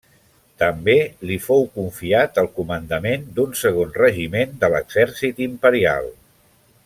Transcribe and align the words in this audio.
També 0.61 0.95
li 1.31 1.35
fou 1.47 1.61
confiat 1.75 2.41
el 2.43 2.49
comandament 2.55 3.29
d'un 3.39 3.53
segon 3.61 3.93
regiment 3.99 4.57
de 4.65 4.71
l'Exèrcit 4.77 5.45
Imperial. 5.51 6.11